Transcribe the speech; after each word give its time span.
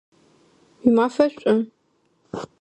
Уимафэ 0.83 1.25
шӏу! 1.33 1.57